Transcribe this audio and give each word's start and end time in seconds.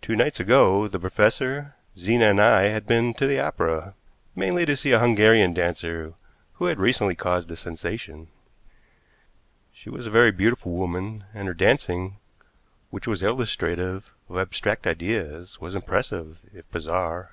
Two 0.00 0.14
nights 0.14 0.38
ago, 0.38 0.86
the 0.86 1.00
professor, 1.00 1.74
Zena, 1.98 2.26
and 2.30 2.40
I 2.40 2.68
had 2.68 2.86
been 2.86 3.12
to 3.14 3.26
the 3.26 3.40
opera, 3.40 3.94
mainly 4.36 4.64
to 4.64 4.76
see 4.76 4.92
a 4.92 5.00
Hungarian 5.00 5.52
dancer 5.52 6.14
who 6.52 6.66
had 6.66 6.78
recently 6.78 7.16
caused 7.16 7.50
a 7.50 7.56
sensation. 7.56 8.28
She 9.72 9.90
was 9.90 10.06
a 10.06 10.10
very 10.10 10.30
beautiful 10.30 10.74
woman, 10.74 11.24
and 11.34 11.48
her 11.48 11.54
dancing, 11.54 12.18
which 12.90 13.08
was 13.08 13.20
illustrative 13.20 14.14
of 14.28 14.38
abstract 14.38 14.86
ideas, 14.86 15.60
was 15.60 15.74
impressive, 15.74 16.42
if 16.54 16.70
bizarre. 16.70 17.32